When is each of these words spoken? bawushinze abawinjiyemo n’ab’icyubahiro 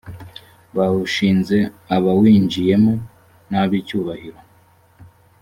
bawushinze 0.75 1.57
abawinjiyemo 1.95 2.93
n’ab’icyubahiro 3.49 4.39